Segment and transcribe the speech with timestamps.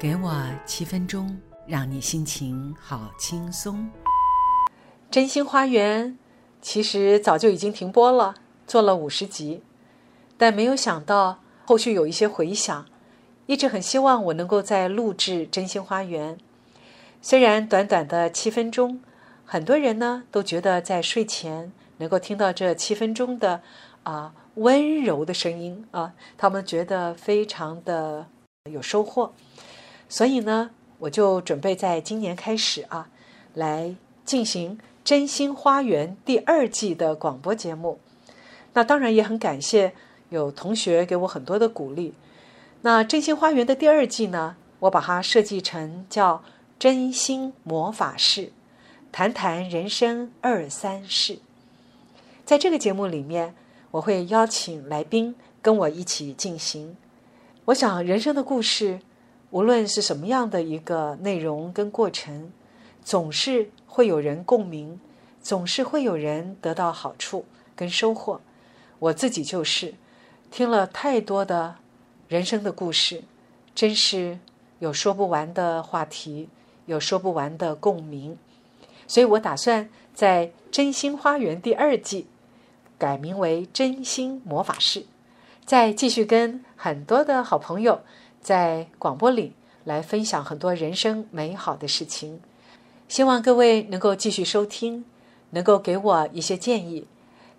[0.00, 0.32] 给我
[0.64, 3.90] 七分钟，让你心情好轻松。
[5.10, 6.16] 真心花园
[6.62, 9.60] 其实早就已经停播了，做了五十集，
[10.36, 12.86] 但没有想到后续有一些回响，
[13.46, 16.38] 一直很希望我能够再录制真心花园。
[17.20, 19.00] 虽然短短的七分钟，
[19.44, 23.62] 很多人呢都觉得在睡前能够听到这七分钟的
[24.04, 28.28] 啊温柔的声音啊，他们觉得非常的
[28.70, 29.32] 有收获。
[30.08, 33.08] 所以呢，我就准备在今年开始啊，
[33.54, 33.94] 来
[34.24, 34.78] 进行。
[35.10, 37.98] 《真心花园》第二季的广播节目，
[38.74, 39.94] 那当然也很感谢
[40.28, 42.12] 有同学给我很多的鼓励。
[42.82, 46.34] 那《真心花园》的第二季呢，我把它设计成叫
[46.78, 48.42] 《真心魔法事》，
[49.10, 51.38] 谈谈人生二三事。
[52.44, 53.54] 在这个节目里面，
[53.92, 56.94] 我会邀请来宾跟我一起进行。
[57.64, 59.00] 我想，人生的故事，
[59.50, 62.52] 无论是什么样的一个内容跟过程。
[63.04, 65.00] 总是会有人共鸣，
[65.40, 68.38] 总是会有人得到好处跟收获。
[68.98, 69.94] 我自己就是
[70.50, 71.76] 听了太多的
[72.28, 73.24] 人生的故事，
[73.74, 74.38] 真是
[74.80, 76.50] 有说不完的话题，
[76.84, 78.36] 有说不完的共鸣。
[79.06, 82.26] 所以我打算在《真心花园》第二季
[82.98, 85.00] 改名为《真心魔法师》，
[85.64, 88.02] 再继续跟很多的好朋友
[88.48, 89.52] 在广播里
[89.84, 92.40] 来分享很多人生美好的事情。
[93.06, 95.04] 希望各位能够继续收听，
[95.50, 97.06] 能够给我一些建议，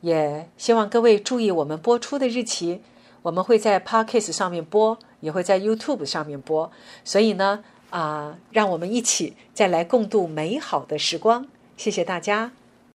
[0.01, 2.81] 也希望各位注意我们播出的日期。
[3.21, 6.71] 我们会在 Podcast 上面播，也会在 YouTube 上面播。
[7.03, 11.45] 所以呢，啊，让我们一起再来共度美好的时光。
[11.77, 12.58] 谢谢大家。